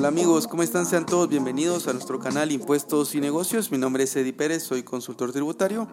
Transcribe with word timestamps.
Hola 0.00 0.08
amigos, 0.08 0.48
¿cómo 0.48 0.62
están? 0.62 0.86
Sean 0.86 1.04
todos 1.04 1.28
bienvenidos 1.28 1.86
a 1.86 1.92
nuestro 1.92 2.18
canal 2.18 2.50
Impuestos 2.52 3.14
y 3.14 3.20
Negocios. 3.20 3.70
Mi 3.70 3.76
nombre 3.76 4.04
es 4.04 4.16
Eddie 4.16 4.32
Pérez, 4.32 4.62
soy 4.62 4.82
consultor 4.82 5.30
tributario. 5.30 5.88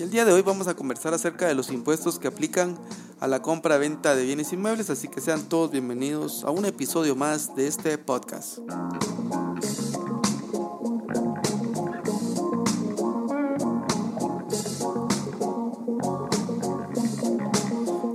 Y 0.00 0.02
el 0.02 0.10
día 0.10 0.24
de 0.24 0.32
hoy 0.32 0.42
vamos 0.42 0.66
a 0.66 0.74
conversar 0.74 1.14
acerca 1.14 1.46
de 1.46 1.54
los 1.54 1.70
impuestos 1.70 2.18
que 2.18 2.26
aplican 2.26 2.76
a 3.20 3.28
la 3.28 3.40
compra-venta 3.40 4.16
de 4.16 4.24
bienes 4.24 4.52
inmuebles, 4.52 4.90
así 4.90 5.06
que 5.06 5.20
sean 5.20 5.48
todos 5.48 5.70
bienvenidos 5.70 6.42
a 6.42 6.50
un 6.50 6.64
episodio 6.64 7.14
más 7.14 7.54
de 7.54 7.68
este 7.68 7.96
podcast. 7.98 8.58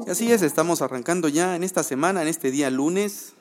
Y 0.05 0.09
así 0.09 0.29
es, 0.29 0.41
estamos 0.41 0.81
arrancando 0.81 1.29
ya 1.29 1.55
en 1.55 1.63
esta 1.63 1.83
semana, 1.83 2.21
en 2.21 2.27
este 2.27 2.51
día 2.51 2.69
lunes, 2.69 3.35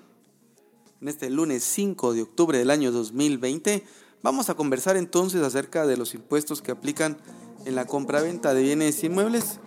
en 1.04 1.08
este 1.08 1.28
lunes 1.28 1.62
5 1.64 2.14
de 2.14 2.22
octubre 2.22 2.56
del 2.56 2.70
año 2.70 2.90
2020. 2.90 3.84
Vamos 4.22 4.48
a 4.48 4.54
conversar 4.54 4.96
entonces 4.96 5.42
acerca 5.42 5.86
de 5.86 5.98
los 5.98 6.14
impuestos 6.14 6.62
que 6.62 6.72
aplican 6.72 7.18
en 7.66 7.74
la 7.74 7.84
compra-venta 7.84 8.54
de 8.54 8.62
bienes 8.62 9.04
inmuebles. 9.04 9.60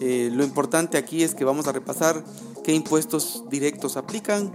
Eh, 0.00 0.28
lo 0.30 0.44
importante 0.44 0.98
aquí 0.98 1.22
es 1.22 1.34
que 1.34 1.46
vamos 1.46 1.68
a 1.68 1.72
repasar 1.72 2.22
qué 2.62 2.74
impuestos 2.74 3.44
directos 3.48 3.96
aplican, 3.96 4.52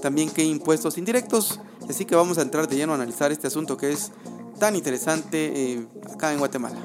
también 0.00 0.30
qué 0.30 0.44
impuestos 0.44 0.98
indirectos. 0.98 1.58
Así 1.90 2.04
que 2.04 2.14
vamos 2.14 2.38
a 2.38 2.42
entrar 2.42 2.68
de 2.68 2.76
lleno 2.76 2.92
a 2.92 2.94
analizar 2.94 3.32
este 3.32 3.48
asunto 3.48 3.76
que 3.76 3.90
es 3.90 4.12
tan 4.60 4.76
interesante 4.76 5.72
eh, 5.72 5.86
acá 6.14 6.32
en 6.32 6.38
Guatemala. 6.38 6.78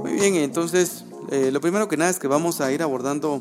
Muy 0.00 0.12
bien, 0.12 0.36
entonces 0.36 1.01
eh, 1.32 1.50
lo 1.50 1.62
primero 1.62 1.88
que 1.88 1.96
nada 1.96 2.10
es 2.10 2.18
que 2.18 2.28
vamos 2.28 2.60
a 2.60 2.70
ir 2.72 2.82
abordando 2.82 3.40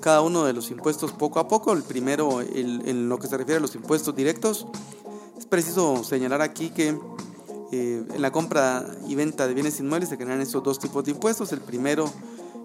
cada 0.00 0.20
uno 0.20 0.44
de 0.44 0.52
los 0.52 0.70
impuestos 0.70 1.12
poco 1.12 1.40
a 1.40 1.48
poco. 1.48 1.72
El 1.72 1.82
primero, 1.82 2.42
en 2.42 3.08
lo 3.08 3.18
que 3.18 3.26
se 3.26 3.38
refiere 3.38 3.56
a 3.56 3.60
los 3.60 3.74
impuestos 3.74 4.14
directos, 4.14 4.66
es 5.38 5.46
preciso 5.46 6.04
señalar 6.04 6.42
aquí 6.42 6.68
que 6.68 6.94
eh, 7.72 8.04
en 8.14 8.20
la 8.20 8.30
compra 8.30 8.86
y 9.08 9.14
venta 9.14 9.48
de 9.48 9.54
bienes 9.54 9.80
inmuebles 9.80 10.10
se 10.10 10.18
generan 10.18 10.42
estos 10.42 10.62
dos 10.62 10.78
tipos 10.78 11.04
de 11.04 11.12
impuestos. 11.12 11.52
El 11.52 11.62
primero, 11.62 12.12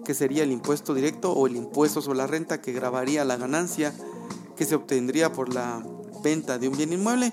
que 0.04 0.12
sería 0.12 0.42
el 0.42 0.52
impuesto 0.52 0.92
directo 0.92 1.32
o 1.32 1.46
el 1.46 1.56
impuesto 1.56 2.02
sobre 2.02 2.18
la 2.18 2.26
renta 2.26 2.60
que 2.60 2.72
grabaría 2.72 3.24
la 3.24 3.38
ganancia 3.38 3.94
que 4.54 4.66
se 4.66 4.74
obtendría 4.74 5.32
por 5.32 5.54
la 5.54 5.82
venta 6.22 6.58
de 6.58 6.68
un 6.68 6.76
bien 6.76 6.92
inmueble. 6.92 7.32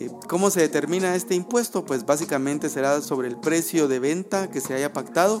Eh, 0.00 0.10
¿Cómo 0.28 0.50
se 0.50 0.62
determina 0.62 1.14
este 1.14 1.36
impuesto? 1.36 1.84
Pues 1.84 2.04
básicamente 2.04 2.68
será 2.70 3.02
sobre 3.02 3.28
el 3.28 3.36
precio 3.36 3.86
de 3.86 4.00
venta 4.00 4.50
que 4.50 4.60
se 4.60 4.74
haya 4.74 4.92
pactado 4.92 5.40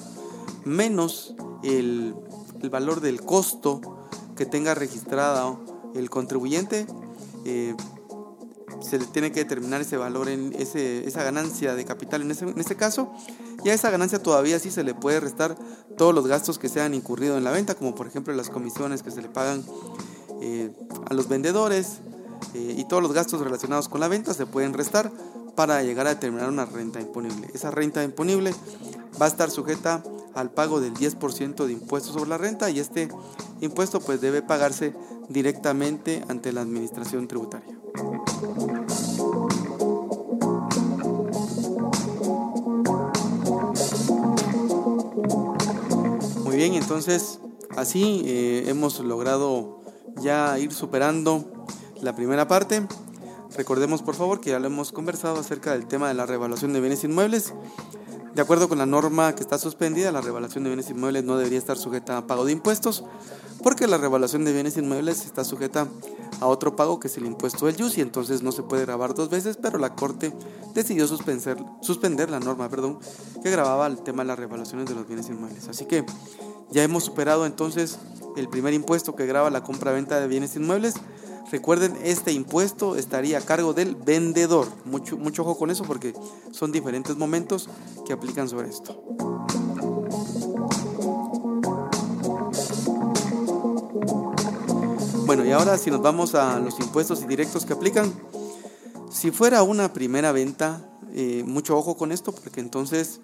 menos 0.64 1.34
el, 1.62 2.14
valor 2.70 3.00
del 3.00 3.22
costo 3.22 3.80
que 4.36 4.46
tenga 4.46 4.74
registrado 4.74 5.58
el 5.94 6.10
contribuyente. 6.10 6.86
Eh, 7.44 7.74
se 8.80 8.98
le 8.98 9.04
tiene 9.06 9.30
que 9.32 9.40
determinar 9.40 9.80
ese 9.80 9.96
valor, 9.96 10.28
en 10.28 10.54
ese, 10.58 11.06
esa 11.06 11.22
ganancia 11.22 11.74
de 11.74 11.84
capital 11.84 12.22
en 12.22 12.30
ese, 12.30 12.44
en 12.44 12.58
este 12.58 12.76
caso. 12.76 13.12
Y 13.64 13.68
a 13.68 13.74
esa 13.74 13.90
ganancia 13.90 14.22
todavía 14.22 14.58
sí 14.58 14.70
se 14.70 14.84
le 14.84 14.94
puede 14.94 15.20
restar 15.20 15.56
todos 15.96 16.14
los 16.14 16.26
gastos 16.26 16.58
que 16.58 16.68
se 16.68 16.80
han 16.80 16.94
incurrido 16.94 17.36
en 17.36 17.44
la 17.44 17.50
venta, 17.50 17.74
como 17.74 17.94
por 17.94 18.06
ejemplo 18.06 18.32
las 18.34 18.48
comisiones 18.48 19.02
que 19.02 19.10
se 19.10 19.20
le 19.20 19.28
pagan 19.28 19.64
eh, 20.40 20.72
a 21.10 21.14
los 21.14 21.28
vendedores 21.28 21.98
eh, 22.54 22.74
y 22.78 22.84
todos 22.84 23.02
los 23.02 23.12
gastos 23.12 23.40
relacionados 23.42 23.88
con 23.88 24.00
la 24.00 24.08
venta 24.08 24.32
se 24.32 24.46
pueden 24.46 24.72
restar 24.72 25.12
para 25.60 25.82
llegar 25.82 26.06
a 26.06 26.14
determinar 26.14 26.48
una 26.48 26.64
renta 26.64 27.02
imponible. 27.02 27.50
Esa 27.52 27.70
renta 27.70 28.02
imponible 28.02 28.54
va 29.20 29.26
a 29.26 29.28
estar 29.28 29.50
sujeta 29.50 30.02
al 30.32 30.50
pago 30.50 30.80
del 30.80 30.94
10% 30.94 31.66
de 31.66 31.72
impuestos 31.74 32.14
sobre 32.14 32.30
la 32.30 32.38
renta 32.38 32.70
y 32.70 32.80
este 32.80 33.10
impuesto 33.60 34.00
pues 34.00 34.22
debe 34.22 34.40
pagarse 34.40 34.94
directamente 35.28 36.24
ante 36.28 36.54
la 36.54 36.62
administración 36.62 37.28
tributaria. 37.28 37.78
Muy 46.42 46.56
bien, 46.56 46.72
entonces 46.72 47.38
así 47.76 48.22
eh, 48.24 48.64
hemos 48.68 48.98
logrado 49.00 49.82
ya 50.22 50.58
ir 50.58 50.72
superando 50.72 51.66
la 52.00 52.16
primera 52.16 52.48
parte. 52.48 52.80
Recordemos 53.56 54.02
por 54.02 54.14
favor 54.14 54.40
que 54.40 54.50
ya 54.50 54.58
lo 54.58 54.66
hemos 54.66 54.92
conversado 54.92 55.38
acerca 55.38 55.72
del 55.72 55.86
tema 55.86 56.08
de 56.08 56.14
la 56.14 56.26
revaluación 56.26 56.72
de 56.72 56.80
bienes 56.80 57.04
inmuebles 57.04 57.52
de 58.34 58.42
acuerdo 58.42 58.68
con 58.68 58.78
la 58.78 58.86
norma 58.86 59.34
que 59.34 59.42
está 59.42 59.58
suspendida, 59.58 60.12
la 60.12 60.20
revaluación 60.20 60.62
de 60.62 60.70
bienes 60.70 60.88
inmuebles 60.88 61.24
no 61.24 61.36
debería 61.36 61.58
estar 61.58 61.76
sujeta 61.76 62.16
a 62.16 62.26
pago 62.26 62.44
de 62.44 62.52
impuestos, 62.52 63.04
porque 63.62 63.88
la 63.88 63.98
revaluación 63.98 64.44
de 64.44 64.52
bienes 64.52 64.76
inmuebles 64.76 65.26
está 65.26 65.42
sujeta 65.42 65.88
a 66.40 66.46
otro 66.46 66.76
pago 66.76 67.00
que 67.00 67.08
es 67.08 67.16
el 67.16 67.26
impuesto 67.26 67.66
del 67.66 67.76
y 67.96 68.00
entonces 68.00 68.42
no 68.42 68.52
se 68.52 68.62
puede 68.62 68.86
grabar 68.86 69.14
dos 69.14 69.30
veces, 69.30 69.58
pero 69.60 69.78
la 69.78 69.94
Corte 69.96 70.32
decidió 70.74 71.08
suspender, 71.08 71.58
suspender 71.82 72.30
la 72.30 72.38
norma 72.38 72.68
perdón, 72.68 73.00
que 73.42 73.50
grababa 73.50 73.88
el 73.88 73.98
tema 73.98 74.22
de 74.22 74.28
las 74.28 74.38
revaluaciones 74.38 74.86
de 74.86 74.94
los 74.94 75.08
bienes 75.08 75.28
inmuebles. 75.28 75.68
Así 75.68 75.86
que 75.86 76.06
ya 76.70 76.84
hemos 76.84 77.04
superado 77.04 77.46
entonces 77.46 77.98
el 78.36 78.48
primer 78.48 78.74
impuesto 78.74 79.16
que 79.16 79.26
graba 79.26 79.50
la 79.50 79.64
compra-venta 79.64 80.20
de 80.20 80.28
bienes 80.28 80.54
inmuebles. 80.54 80.94
Recuerden, 81.50 81.96
este 82.04 82.32
impuesto 82.32 82.94
estaría 82.94 83.38
a 83.38 83.40
cargo 83.40 83.72
del 83.72 83.96
vendedor. 83.96 84.68
Mucho, 84.84 85.16
mucho 85.16 85.42
ojo 85.42 85.58
con 85.58 85.70
eso 85.70 85.84
porque 85.84 86.14
son 86.52 86.70
diferentes 86.70 87.16
momentos 87.16 87.68
que 88.06 88.12
aplican 88.12 88.48
sobre 88.48 88.68
esto. 88.68 89.02
Bueno, 95.26 95.44
y 95.44 95.50
ahora 95.50 95.76
si 95.76 95.90
nos 95.90 96.02
vamos 96.02 96.34
a 96.34 96.60
los 96.60 96.78
impuestos 96.78 97.22
indirectos 97.22 97.64
que 97.64 97.72
aplican, 97.72 98.12
si 99.10 99.32
fuera 99.32 99.64
una 99.64 99.92
primera 99.92 100.30
venta, 100.30 100.88
eh, 101.12 101.42
mucho 101.44 101.76
ojo 101.76 101.96
con 101.96 102.12
esto 102.12 102.32
porque 102.32 102.60
entonces 102.60 103.20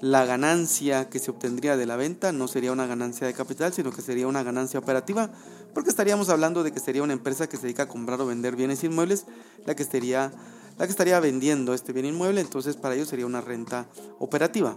la 0.00 0.24
ganancia 0.24 1.08
que 1.08 1.20
se 1.20 1.30
obtendría 1.30 1.76
de 1.76 1.86
la 1.86 1.94
venta 1.94 2.32
no 2.32 2.48
sería 2.48 2.72
una 2.72 2.86
ganancia 2.86 3.24
de 3.24 3.34
capital, 3.34 3.72
sino 3.72 3.92
que 3.92 4.02
sería 4.02 4.26
una 4.26 4.42
ganancia 4.42 4.80
operativa, 4.80 5.30
porque 5.74 5.90
estaríamos 5.90 6.28
hablando 6.28 6.62
de 6.62 6.72
que 6.72 6.80
sería 6.80 7.02
una 7.02 7.12
empresa 7.12 7.48
que 7.48 7.56
se 7.56 7.64
dedica 7.64 7.84
a 7.84 7.88
comprar 7.88 8.20
o 8.20 8.26
vender 8.26 8.56
bienes 8.56 8.84
inmuebles, 8.84 9.26
la 9.64 9.74
que 9.74 9.82
estaría, 9.82 10.32
la 10.78 10.86
que 10.86 10.90
estaría 10.90 11.18
vendiendo 11.20 11.74
este 11.74 11.92
bien 11.92 12.06
inmueble, 12.06 12.40
entonces 12.40 12.76
para 12.76 12.94
ellos 12.94 13.08
sería 13.08 13.26
una 13.26 13.40
renta 13.40 13.86
operativa. 14.18 14.76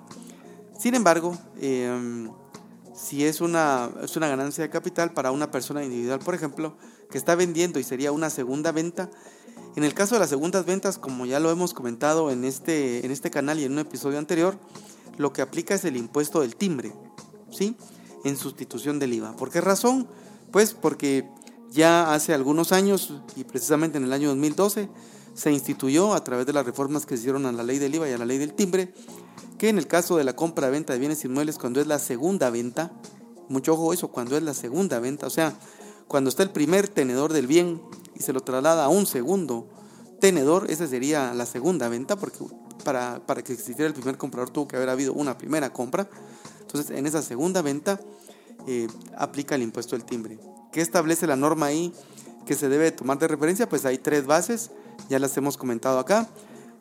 Sin 0.78 0.96
embargo, 0.96 1.38
em, 1.62 2.30
si 2.96 3.26
es 3.26 3.42
una, 3.42 3.90
ganancia 4.14 4.64
de 4.64 4.70
capital 4.70 5.12
para 5.12 5.32
una 5.32 5.52
persona 5.52 5.84
individual, 5.84 6.20
por 6.20 6.34
ejemplo, 6.34 6.76
que 7.10 7.18
está 7.18 7.36
vendiendo 7.36 7.80
y 7.80 7.84
sería 7.84 8.12
una 8.12 8.30
segunda 8.30 8.72
venta, 8.72 9.10
en 9.76 9.84
el 9.84 9.94
caso 9.94 10.16
de 10.16 10.20
las 10.20 10.30
segundas 10.30 10.66
ventas, 10.66 10.98
como 10.98 11.26
ya 11.26 11.40
lo 11.40 11.52
hemos 11.52 11.74
comentado 11.74 12.32
en 12.32 12.46
este, 12.46 13.06
en 13.06 13.12
este 13.12 13.30
canal 13.30 13.60
y 13.60 13.66
en 13.66 13.74
un 13.74 13.80
episodio 13.80 14.18
anterior, 14.18 14.58
lo 15.18 15.34
que 15.34 15.42
aplica 15.42 15.76
es 15.76 15.84
el 15.84 15.98
impuesto 15.98 16.42
del 16.42 16.56
timbre, 16.56 16.94
¿sí? 17.52 17.76
En 18.24 18.38
sustitución 18.38 19.00
del 19.00 19.14
IVA. 19.14 19.36
¿Por 19.36 19.52
qué 19.52 19.60
razón? 19.60 20.08
Pues 20.56 20.74
porque 20.74 21.28
ya 21.70 22.14
hace 22.14 22.34
algunos 22.34 22.72
años, 22.72 23.14
y 23.36 23.44
precisamente 23.44 23.98
en 23.98 24.06
el 24.06 24.14
año 24.14 24.30
2012, 24.30 24.88
se 25.34 25.52
instituyó 25.52 26.14
a 26.14 26.24
través 26.24 26.46
de 26.46 26.54
las 26.54 26.66
reformas 26.66 27.06
que 27.06 27.18
se 27.18 27.24
hicieron 27.24 27.46
a 27.46 27.52
la 27.52 27.62
ley 27.62 27.78
del 27.78 27.94
IVA 27.94 28.10
y 28.10 28.14
a 28.14 28.18
la 28.18 28.24
ley 28.24 28.38
del 28.38 28.54
timbre, 28.54 28.94
que 29.58 29.68
en 29.68 29.78
el 29.78 29.86
caso 29.86 30.16
de 30.16 30.24
la 30.24 30.34
compra-venta 30.34 30.94
de 30.94 31.00
bienes 31.00 31.26
inmuebles, 31.26 31.58
cuando 31.58 31.82
es 31.82 31.88
la 31.88 32.00
segunda 32.00 32.50
venta, 32.52 32.94
mucho 33.50 33.74
ojo 33.74 33.92
eso, 33.92 34.08
cuando 34.08 34.38
es 34.38 34.44
la 34.44 34.54
segunda 34.54 35.02
venta, 35.02 35.28
o 35.28 35.30
sea, 35.30 35.60
cuando 36.08 36.30
está 36.30 36.42
el 36.42 36.52
primer 36.52 36.88
tenedor 36.88 37.34
del 37.34 37.48
bien 37.48 37.82
y 38.16 38.22
se 38.24 38.32
lo 38.32 38.40
traslada 38.40 38.86
a 38.86 38.88
un 38.88 39.06
segundo 39.06 39.68
tenedor, 40.22 40.72
esa 40.72 40.88
sería 40.88 41.34
la 41.34 41.46
segunda 41.46 41.90
venta, 41.90 42.16
porque 42.16 42.46
para, 42.86 43.20
que 43.44 43.52
existiera 43.52 43.88
el 43.88 43.94
primer 43.94 44.18
comprador 44.18 44.52
tuvo 44.52 44.70
que 44.70 44.78
haber 44.78 44.88
habido 44.88 45.12
una 45.12 45.38
primera 45.38 45.74
compra. 45.74 46.08
Entonces, 46.62 46.98
en 46.98 47.06
esa 47.08 47.22
segunda 47.22 47.62
venta 47.62 48.00
eh, 48.68 48.88
aplica 49.18 49.56
el 49.56 49.62
impuesto 49.62 49.96
del 49.96 50.06
timbre. 50.06 50.40
¿Qué 50.76 50.82
establece 50.82 51.26
la 51.26 51.38
norma 51.38 51.68
ahí 51.68 51.94
que 52.46 52.54
se 52.54 52.68
debe 52.68 52.92
tomar 52.92 53.18
de 53.18 53.30
referencia? 53.30 53.70
Pues 53.70 53.86
hay 53.86 53.98
tres 53.98 54.26
bases, 54.26 54.72
ya 55.08 55.20
las 55.20 55.38
hemos 55.38 55.56
comentado 55.56 56.00
acá. 56.00 56.28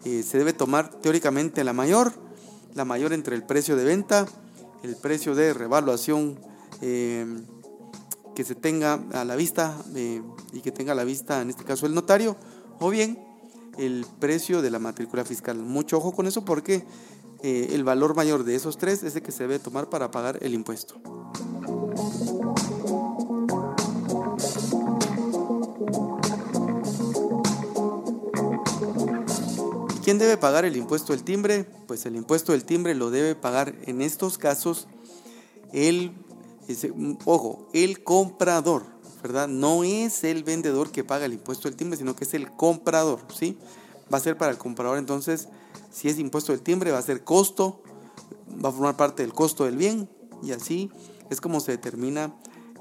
Eh, 0.05 0.25
se 0.25 0.37
debe 0.37 0.53
tomar 0.53 0.91
teóricamente 0.91 1.63
la 1.63 1.73
mayor, 1.73 2.13
la 2.75 2.85
mayor 2.85 3.13
entre 3.13 3.37
el 3.37 3.45
precio 3.45 3.77
de 3.77 3.85
venta, 3.85 4.27
el 4.83 4.97
precio 4.97 5.37
de 5.37 5.55
revaluación 5.55 6.41
eh, 6.81 7.25
que 8.35 8.43
se 8.43 8.57
tenga 8.57 8.95
a 9.13 9.25
la 9.25 9.37
vista 9.37 9.77
y 10.53 10.61
que 10.61 10.73
tenga 10.73 10.91
a 10.91 10.97
la 10.97 11.05
vista 11.05 11.41
en 11.41 11.51
este 11.51 11.63
caso 11.63 11.87
el 11.87 11.95
notario, 11.95 12.37
o 12.81 12.91
bien 12.91 13.25
el 13.79 14.05
precio 14.19 14.61
de 14.61 14.73
la 14.73 14.81
matrícula 14.81 15.25
fiscal. 15.25 15.59
Mucho 15.59 15.99
ojo 15.99 16.11
con 16.11 16.27
eso 16.27 16.45
porque 16.45 16.85
eh, 17.45 17.69
el 17.71 17.85
valor 17.85 18.17
mayor 18.17 18.43
de 18.43 18.57
esos 18.57 18.77
tres 18.77 19.05
es 19.05 19.15
el 19.15 19.23
que 19.23 19.31
se 19.31 19.45
debe 19.45 19.61
tomar 19.61 19.89
para 19.89 20.11
pagar 20.11 20.41
el 20.43 20.53
impuesto. 20.53 21.01
Debe 30.25 30.37
pagar 30.37 30.65
el 30.65 30.77
impuesto 30.77 31.13
del 31.13 31.23
timbre? 31.23 31.65
Pues 31.87 32.07
el 32.07 32.17
impuesto 32.17 32.53
del 32.53 32.65
timbre 32.65 32.95
lo 32.95 33.11
debe 33.11 33.35
pagar 33.35 33.75
en 33.87 34.03
estos 34.03 34.39
casos 34.39 34.89
el 35.73 36.13
ojo, 37.25 37.69
el 37.73 38.03
comprador, 38.03 38.85
¿verdad? 39.23 39.49
No 39.49 39.85
es 39.85 40.25
el 40.25 40.45
vendedor 40.45 40.91
que 40.91 41.05
paga 41.05 41.27
el 41.27 41.35
impuesto 41.35 41.69
del 41.69 41.77
timbre, 41.77 41.99
sino 41.99 42.17
que 42.17 42.25
es 42.25 42.35
el 42.35 42.51
comprador, 42.51 43.21
¿sí? 43.35 43.59
Va 44.13 44.19
a 44.19 44.21
ser 44.21 44.37
para 44.37 44.53
el 44.53 44.59
comprador, 44.59 44.99
entonces, 44.99 45.49
si 45.93 46.09
es 46.09 46.19
impuesto 46.19 46.53
del 46.53 46.63
timbre, 46.63 46.91
va 46.91 46.99
a 46.99 47.03
ser 47.03 47.25
costo, 47.25 47.83
va 48.65 48.69
a 48.69 48.73
formar 48.73 48.97
parte 48.97 49.23
del 49.23 49.33
costo 49.33 49.65
del 49.65 49.77
bien, 49.77 50.09
y 50.43 50.53
así 50.53 50.91
es 51.31 51.41
como 51.41 51.61
se 51.61 51.73
determina 51.73 52.35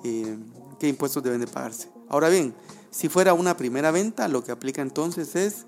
eh, 0.03 0.37
qué 0.79 0.87
impuestos 0.87 1.23
deben 1.23 1.39
de 1.39 1.47
pagarse. 1.47 1.89
Ahora 2.09 2.29
bien, 2.29 2.53
si 2.91 3.09
fuera 3.09 3.33
una 3.33 3.57
primera 3.57 3.91
venta, 3.91 4.27
lo 4.27 4.43
que 4.43 4.51
aplica 4.51 4.81
entonces 4.81 5.35
es 5.35 5.65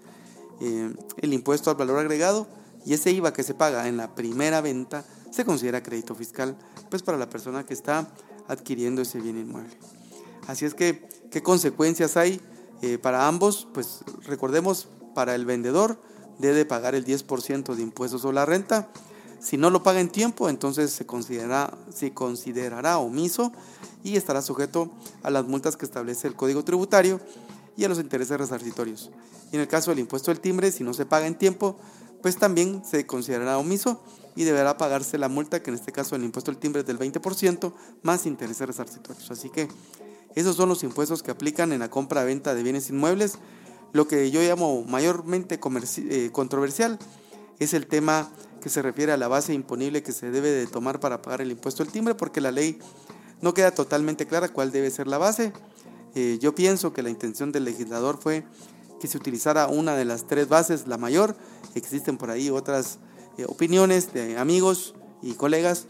eh, 0.62 0.94
el 1.18 1.34
impuesto 1.34 1.70
al 1.70 1.76
valor 1.76 2.00
agregado 2.00 2.48
y 2.86 2.94
ese 2.94 3.12
IVA 3.12 3.34
que 3.34 3.44
se 3.44 3.54
paga 3.54 3.88
en 3.88 3.98
la 3.98 4.16
primera 4.16 4.62
venta 4.62 5.04
se 5.32 5.46
considera 5.46 5.84
crédito 5.84 6.16
fiscal 6.16 6.56
pues 6.90 7.04
para 7.04 7.18
la 7.18 7.30
persona 7.30 7.66
que 7.66 7.74
está 7.74 8.08
adquiriendo 8.48 9.02
ese 9.02 9.20
bien 9.20 9.38
inmueble. 9.38 9.78
Así 10.48 10.66
es 10.66 10.74
que, 10.74 11.08
¿qué 11.32 11.42
consecuencias 11.42 12.18
hay 12.18 12.40
eh, 12.82 12.98
para 12.98 13.28
ambos? 13.28 13.68
Pues 13.74 14.02
recordemos, 14.26 14.88
para 15.16 15.34
el 15.36 15.46
vendedor 15.46 16.00
debe 16.40 16.66
pagar 16.66 16.96
el 16.96 17.06
10% 17.06 17.76
de 17.76 17.82
impuestos 17.82 18.22
sobre 18.22 18.36
la 18.36 18.46
renta 18.46 18.90
si 19.46 19.58
no 19.58 19.70
lo 19.70 19.84
paga 19.84 20.00
en 20.00 20.10
tiempo, 20.10 20.50
entonces 20.50 20.92
se 20.92 21.06
se 21.94 22.14
considerará 22.16 22.98
omiso 22.98 23.52
y 24.04 24.16
estará 24.16 24.42
sujeto 24.42 24.90
a 25.22 25.30
las 25.30 25.46
multas 25.46 25.78
que 25.78 25.86
establece 25.86 26.28
el 26.28 26.36
Código 26.36 26.64
Tributario 26.64 27.20
y 27.78 27.84
a 27.84 27.90
los 27.90 28.00
intereses 28.00 28.38
resarcitorios. 28.38 29.12
Y 29.52 29.56
en 29.56 29.62
el 29.62 29.68
caso 29.68 29.92
del 29.92 30.00
impuesto 30.00 30.32
del 30.32 30.40
timbre, 30.40 30.72
si 30.72 30.84
no 30.84 30.94
se 30.94 31.06
paga 31.06 31.28
en 31.28 31.36
tiempo, 31.36 31.78
pues 32.22 32.38
también 32.38 32.84
se 32.84 33.06
considerará 33.06 33.58
omiso 33.58 34.02
y 34.36 34.44
deberá 34.44 34.78
pagarse 34.78 35.18
la 35.18 35.30
multa, 35.30 35.62
que 35.62 35.70
en 35.70 35.76
este 35.76 35.92
caso 35.92 36.16
el 36.16 36.24
impuesto 36.24 36.52
del 36.52 36.60
timbre 36.60 36.82
es 36.82 36.88
del 36.88 37.00
20%, 37.00 37.74
más 38.02 38.26
intereses 38.26 38.68
resarcitorios. 38.68 39.30
Así 39.32 39.50
que 39.50 39.68
esos 40.36 40.56
son 40.56 40.70
los 40.70 40.84
impuestos 40.84 41.24
que 41.24 41.32
aplican 41.32 41.72
en 41.72 41.80
la 41.80 41.90
compra-venta 41.90 42.54
de 42.54 42.64
bienes 42.64 42.90
inmuebles. 42.90 43.38
Lo 43.94 44.08
que 44.08 44.30
yo 44.32 44.42
llamo 44.42 44.84
mayormente 44.84 45.58
eh, 45.58 46.30
controversial 46.34 47.00
es 47.60 47.74
el 47.74 47.88
tema 47.88 48.30
que 48.62 48.70
se 48.70 48.82
refiere 48.82 49.12
a 49.12 49.18
la 49.18 49.28
base 49.28 49.54
imponible 49.54 50.04
que 50.04 50.12
se 50.12 50.32
debe 50.32 50.50
de 50.50 50.68
tomar 50.68 51.00
para 51.00 51.22
pagar 51.22 51.42
el 51.42 51.52
impuesto 51.52 51.84
del 51.84 51.94
timbre, 51.94 52.16
porque 52.16 52.42
la 52.42 52.52
ley 52.52 52.80
no 53.42 53.54
queda 53.54 53.72
totalmente 53.72 54.26
clara 54.26 54.50
cuál 54.50 54.72
debe 54.72 54.90
ser 54.90 55.08
la 55.08 55.18
base. 55.18 55.54
Eh, 56.16 56.40
yo 56.42 56.56
pienso 56.56 56.94
que 56.94 57.04
la 57.04 57.10
intención 57.10 57.52
del 57.52 57.66
legislador 57.66 58.18
fue 58.18 58.46
que 59.00 59.08
se 59.08 59.18
utilizara 59.18 59.68
una 59.68 59.96
de 59.96 60.06
las 60.06 60.28
tres 60.28 60.48
bases, 60.48 60.88
la 60.88 60.98
mayor. 60.98 61.36
Existen 61.76 62.18
por 62.18 62.32
ahí 62.32 62.50
otras 62.50 63.00
eh, 63.38 63.46
opiniones 63.48 64.14
de 64.14 64.38
amigos 64.38 64.96
y 65.22 65.34
colegas 65.34 65.88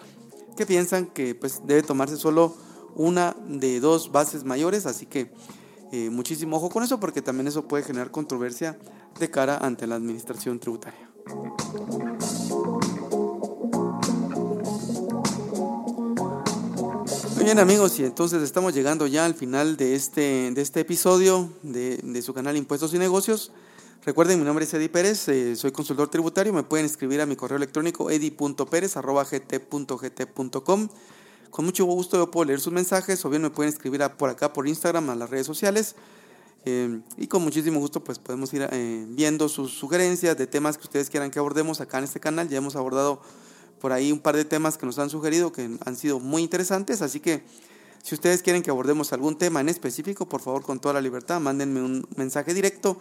que 0.57 0.65
piensan 0.65 1.05
que 1.05 1.35
pues, 1.35 1.61
debe 1.65 1.83
tomarse 1.83 2.17
solo 2.17 2.55
una 2.95 3.35
de 3.47 3.79
dos 3.79 4.11
bases 4.11 4.43
mayores, 4.45 4.85
así 4.85 5.05
que 5.05 5.31
eh, 5.91 6.09
muchísimo 6.09 6.57
ojo 6.57 6.69
con 6.69 6.83
eso 6.83 6.99
porque 6.99 7.21
también 7.21 7.47
eso 7.47 7.67
puede 7.67 7.83
generar 7.83 8.09
controversia 8.09 8.79
de 9.19 9.29
cara 9.29 9.57
ante 9.57 9.85
la 9.85 9.95
administración 9.95 10.59
tributaria. 10.59 11.09
Bien 17.45 17.59
amigos, 17.59 17.99
y 17.99 18.03
entonces 18.03 18.41
estamos 18.41 18.73
llegando 18.73 19.05
ya 19.05 19.23
al 19.23 19.35
final 19.35 19.77
de 19.77 19.93
este, 19.93 20.49
de 20.51 20.61
este 20.63 20.79
episodio 20.79 21.47
de, 21.61 21.97
de 21.97 22.21
su 22.23 22.33
canal 22.33 22.57
Impuestos 22.57 22.91
y 22.95 22.97
Negocios. 22.97 23.51
Recuerden, 24.03 24.39
mi 24.39 24.45
nombre 24.45 24.65
es 24.65 24.73
Eddie 24.73 24.89
Pérez, 24.89 25.27
eh, 25.27 25.55
soy 25.55 25.71
consultor 25.71 26.09
tributario, 26.09 26.51
me 26.53 26.63
pueden 26.63 26.87
escribir 26.87 27.21
a 27.21 27.27
mi 27.27 27.35
correo 27.35 27.57
electrónico 27.57 28.09
edi.perez.gt.com. 28.09 30.89
Con 31.51 31.65
mucho 31.65 31.85
gusto 31.85 32.17
yo 32.17 32.31
puedo 32.31 32.45
leer 32.45 32.59
sus 32.59 32.73
mensajes 32.73 33.23
o 33.23 33.29
bien 33.29 33.43
me 33.43 33.51
pueden 33.51 33.71
escribir 33.71 34.01
por 34.17 34.31
acá 34.31 34.51
por 34.51 34.67
Instagram, 34.67 35.11
a 35.11 35.15
las 35.15 35.29
redes 35.29 35.45
sociales. 35.45 35.95
Eh, 36.65 36.99
y 37.15 37.27
con 37.27 37.43
muchísimo 37.43 37.79
gusto 37.79 38.03
pues 38.03 38.17
podemos 38.17 38.51
ir 38.55 38.67
eh, 38.71 39.05
viendo 39.09 39.49
sus 39.49 39.71
sugerencias 39.71 40.35
de 40.35 40.47
temas 40.47 40.79
que 40.79 40.85
ustedes 40.85 41.11
quieran 41.11 41.29
que 41.29 41.37
abordemos 41.37 41.79
acá 41.79 41.99
en 41.99 42.05
este 42.05 42.19
canal. 42.19 42.49
Ya 42.49 42.57
hemos 42.57 42.75
abordado 42.75 43.21
por 43.79 43.91
ahí 43.91 44.11
un 44.11 44.19
par 44.19 44.35
de 44.35 44.45
temas 44.45 44.77
que 44.77 44.85
nos 44.85 44.99
han 44.99 45.09
sugerido 45.09 45.51
que 45.51 45.69
han 45.85 45.95
sido 45.95 46.19
muy 46.19 46.41
interesantes, 46.41 47.01
así 47.01 47.19
que 47.19 47.43
si 48.03 48.13
ustedes 48.13 48.43
quieren 48.43 48.61
que 48.61 48.69
abordemos 48.69 49.13
algún 49.13 49.37
tema 49.37 49.61
en 49.61 49.69
específico, 49.69 50.27
por 50.27 50.41
favor 50.41 50.61
con 50.61 50.79
toda 50.79 50.93
la 50.93 51.01
libertad, 51.01 51.39
mándenme 51.41 51.81
un 51.81 52.07
mensaje 52.15 52.53
directo 52.53 52.97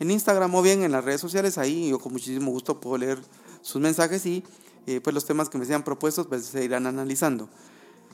en 0.00 0.10
Instagram 0.10 0.54
o 0.54 0.62
bien 0.62 0.82
en 0.82 0.92
las 0.92 1.04
redes 1.04 1.20
sociales, 1.20 1.58
ahí 1.58 1.90
yo 1.90 1.98
con 1.98 2.12
muchísimo 2.12 2.50
gusto 2.50 2.80
puedo 2.80 2.98
leer 2.98 3.18
sus 3.60 3.80
mensajes 3.80 4.24
y 4.26 4.44
eh, 4.86 5.00
pues 5.02 5.12
los 5.12 5.26
temas 5.26 5.48
que 5.48 5.58
me 5.58 5.66
sean 5.66 5.82
propuestos 5.82 6.26
pues, 6.26 6.46
se 6.46 6.64
irán 6.64 6.86
analizando. 6.86 7.48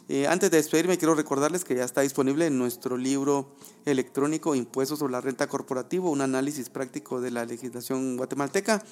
Eh, 0.09 0.27
antes 0.27 0.51
de 0.51 0.57
despedirme, 0.57 0.99
quiero 0.99 1.15
recordarles 1.15 1.65
que 1.65 1.77
ya 1.77 1.85
está 1.85 2.01
disponible 2.01 2.47
en 2.47 2.59
nuestro 2.59 2.97
libro 2.97 3.55
electrónico 3.85 4.55
Impuestos 4.55 4.99
sobre 4.99 5.13
la 5.13 5.21
Renta 5.21 5.47
Corporativa, 5.47 6.11
un 6.11 6.23
análisis 6.23 6.71
práctico 6.71 7.21
de 7.21 7.31
la 7.31 7.45
legislación 7.45 8.17
guatemalteca 8.17 8.83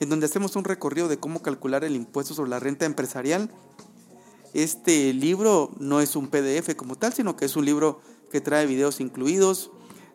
en 0.00 0.08
donde 0.08 0.26
hacemos 0.26 0.56
un 0.56 0.64
recorrido 0.64 1.08
de 1.08 1.18
cómo 1.18 1.42
calcular 1.42 1.84
el 1.84 1.96
impuesto 1.96 2.34
sobre 2.34 2.50
la 2.50 2.60
renta 2.60 2.84
empresarial. 2.84 3.50
Este 4.52 5.12
libro 5.12 5.70
no 5.78 6.00
es 6.00 6.16
un 6.16 6.28
PDF 6.28 6.74
como 6.76 6.96
tal, 6.96 7.12
sino 7.12 7.36
que 7.36 7.44
es 7.44 7.56
un 7.56 7.64
libro 7.64 8.00
que 8.30 8.40
trae 8.40 8.66
videos 8.66 9.00
incluidos, 9.00 9.70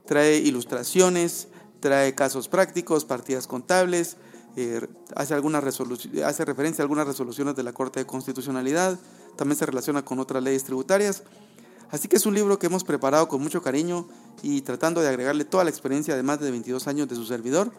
trae 0.06 0.38
ilustraciones, 0.38 1.48
trae 1.80 2.16
casos 2.16 2.48
prácticos, 2.48 3.06
partidas 3.06 3.48
contables, 3.48 4.18
eh, 4.56 4.88
hace, 5.16 5.34
alguna 5.34 5.60
hace 5.60 6.46
referencia 6.46 6.82
a 6.82 6.84
algunas 6.84 7.08
resoluciones 7.08 7.56
de 7.56 7.64
la 7.64 7.74
Corte 7.74 8.00
de 8.00 8.06
Constitucionalidad, 8.06 9.00
también 9.36 9.58
se 9.58 9.66
relaciona 9.66 10.04
con 10.04 10.20
otras 10.20 10.44
leyes 10.44 10.64
tributarias. 10.64 11.24
Así 11.92 12.08
que 12.08 12.18
es 12.18 12.26
un 12.26 12.36
libro 12.36 12.60
que 12.60 12.68
hemos 12.68 12.84
preparado 12.84 13.28
con 13.28 13.42
mucho 13.42 13.62
cariño 13.62 14.08
y 14.44 14.62
tratando 14.62 15.02
de 15.02 15.08
agregarle 15.08 15.46
toda 15.46 15.64
la 15.64 15.70
experiencia 15.70 16.16
de 16.16 16.24
más 16.24 16.40
de 16.40 16.52
22 16.52 16.88
años 16.88 17.08
de 17.08 17.16
su 17.16 17.26
servidor. 17.26 17.72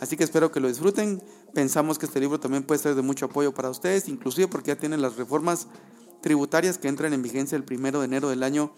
Así 0.00 0.16
que 0.16 0.24
espero 0.24 0.50
que 0.50 0.60
lo 0.60 0.68
disfruten. 0.68 1.22
Pensamos 1.52 1.98
que 1.98 2.06
este 2.06 2.20
libro 2.20 2.40
también 2.40 2.62
puede 2.62 2.80
ser 2.80 2.94
de 2.94 3.02
mucho 3.02 3.26
apoyo 3.26 3.52
para 3.52 3.68
ustedes, 3.68 4.08
inclusive 4.08 4.48
porque 4.48 4.68
ya 4.68 4.76
tienen 4.76 5.02
las 5.02 5.16
reformas 5.16 5.66
tributarias 6.22 6.78
que 6.78 6.88
entran 6.88 7.12
en 7.12 7.22
vigencia 7.22 7.54
el 7.56 7.64
primero 7.64 8.00
de 8.00 8.06
enero 8.06 8.30
del 8.30 8.42
año 8.42 8.72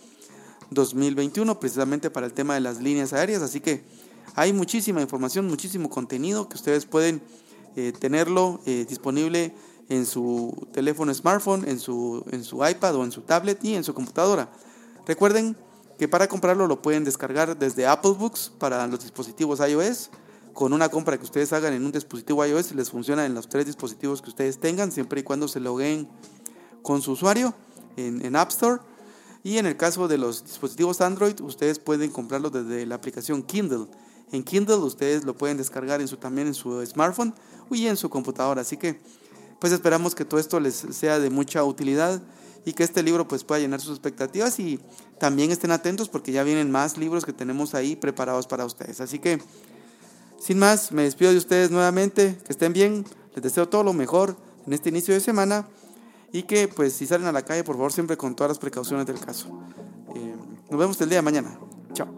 2021, 0.71 1.61
precisamente 1.61 2.11
para 2.11 2.27
el 2.27 2.33
tema 2.33 2.55
de 2.55 2.61
las 2.61 2.81
líneas 2.81 3.13
aéreas. 3.13 3.41
Así 3.41 3.61
que 3.61 3.85
hay 4.35 4.53
muchísima 4.53 5.01
información, 5.01 5.47
muchísimo 5.47 5.89
contenido 5.91 6.49
que 6.49 6.57
ustedes 6.57 6.87
pueden 6.87 7.23
eh, 7.77 7.93
tenerlo 7.99 8.61
eh, 8.67 8.85
disponible 8.89 9.55
en 9.89 10.06
su 10.06 10.69
teléfono 10.73 11.15
smartphone, 11.15 11.69
en 11.69 11.79
su, 11.79 12.25
en 12.31 12.43
su 12.43 12.67
iPad 12.67 12.96
o 12.96 13.05
en 13.05 13.13
su 13.13 13.20
tablet 13.20 13.65
y 13.65 13.75
en 13.77 13.85
su 13.85 13.94
computadora. 13.94 14.51
Recuerden 15.06 15.56
que 15.99 16.08
para 16.08 16.27
comprarlo 16.27 16.67
lo 16.67 16.82
pueden 16.82 17.05
descargar 17.05 17.56
desde 17.56 17.87
Apple 17.87 18.13
Books 18.13 18.51
para 18.58 18.85
los 18.89 19.01
dispositivos 19.01 19.61
iOS 19.61 20.11
con 20.53 20.73
una 20.73 20.89
compra 20.89 21.19
que 21.19 21.25
ustedes 21.25 21.53
hagan 21.53 21.73
en 21.75 21.85
un 21.85 21.93
dispositivo 21.93 22.44
iOS 22.44 22.73
les 22.73 22.91
funciona 22.91 23.27
en 23.27 23.35
los 23.35 23.49
tres 23.49 23.67
dispositivos 23.67 24.21
que 24.23 24.31
ustedes 24.31 24.59
tengan, 24.59 24.93
siempre 24.93 25.21
y 25.21 25.23
cuando 25.23 25.49
se 25.49 25.61
loguen 25.61 26.09
con 26.82 27.01
su 27.03 27.13
usuario 27.13 27.55
en, 27.97 28.37
App 28.37 28.51
Store. 28.51 28.81
Y 29.44 29.59
en 29.59 29.67
el 29.67 29.77
caso 29.77 30.09
de 30.09 30.19
los 30.19 30.44
dispositivos 30.44 31.01
Android, 31.01 31.41
ustedes 31.41 31.79
pueden 31.79 32.11
comprarlo 32.11 32.51
desde 32.51 32.87
la 32.87 32.94
aplicación 32.94 33.43
Kindle. 33.43 33.87
En 34.31 34.44
Kindle 34.44 34.77
ustedes 34.77 35.25
lo 35.25 35.37
pueden 35.37 35.56
descargar 35.56 36.01
en 36.01 36.09
su, 36.09 36.17
también 36.17 36.47
en 36.47 36.55
su 36.55 36.85
smartphone 36.87 37.35
y 37.71 37.87
en 37.87 37.97
su 37.97 38.09
computadora. 38.09 38.61
Así 38.61 38.77
que 38.77 39.01
pues 39.59 39.73
esperamos 39.73 40.15
que 40.15 40.25
todo 40.25 40.41
esto 40.41 40.59
les 40.59 40.75
sea 40.75 41.19
de 41.19 41.31
mucha 41.31 41.63
utilidad 41.65 42.21
y 42.65 42.73
que 42.73 42.85
este 42.85 43.03
libro 43.03 43.27
pues 43.27 43.44
pueda 43.44 43.61
llenar 43.61 43.81
sus 43.81 43.93
expectativas 43.93 44.59
y 44.59 44.81
también 45.19 45.51
estén 45.51 45.71
atentos 45.71 46.09
porque 46.09 46.32
ya 46.32 46.43
vienen 46.43 46.71
más 46.71 46.97
libros 46.97 47.25
que 47.25 47.32
tenemos 47.32 47.75
ahí 47.75 47.97
preparados 47.97 48.47
para 48.47 48.65
ustedes. 48.65 49.01
Así 49.01 49.19
que 49.19 49.41
sin 50.43 50.58
más, 50.58 50.91
me 50.91 51.05
despido 51.05 51.31
de 51.31 51.39
ustedes 51.39 51.70
nuevamente, 51.70 52.37
que 52.44 52.53
estén 52.53 52.72
bien, 52.72 53.05
les 53.32 53.44
deseo 53.44 53.69
todo 53.69 53.84
lo 53.84 53.93
mejor 53.93 54.37
en 54.67 54.72
este 54.72 54.89
inicio 54.89 55.15
de 55.15 55.20
semana 55.20 55.69
y 56.32 56.43
que 56.43 56.67
pues 56.67 56.94
si 56.94 57.06
salen 57.06 57.29
a 57.29 57.32
la 57.32 57.43
calle 57.43 57.63
por 57.63 57.77
favor 57.77 57.93
siempre 57.93 58.17
con 58.17 58.34
todas 58.34 58.51
las 58.51 58.58
precauciones 58.58 59.06
del 59.06 59.20
caso. 59.20 59.46
Eh, 60.17 60.34
nos 60.69 60.81
vemos 60.81 61.01
el 61.01 61.11
día 61.11 61.19
de 61.19 61.22
mañana. 61.22 61.56
Chao. 61.93 62.08